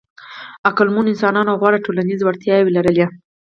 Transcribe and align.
عقلمنو 0.69 1.11
انسانانو 1.13 1.57
غوره 1.61 1.83
ټولنیزې 1.85 2.23
وړتیاوې 2.25 2.71
لرلې. 2.77 3.05